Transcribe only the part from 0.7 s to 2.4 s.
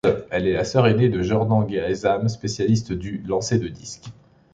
ainée de Jordan Guehaseim,